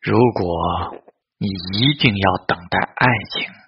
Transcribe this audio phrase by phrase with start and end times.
[0.00, 1.00] 如果
[1.38, 3.61] 你一定要等待爱情